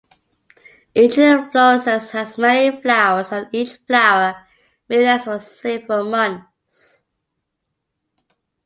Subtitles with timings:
[0.95, 4.47] Each inflorescence has many flowers and each flower
[4.89, 7.03] may last for several months.